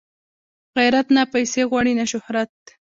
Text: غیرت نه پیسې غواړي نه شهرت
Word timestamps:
غیرت 0.77 1.07
نه 1.15 1.23
پیسې 1.33 1.61
غواړي 1.69 1.93
نه 1.99 2.05
شهرت 2.11 2.53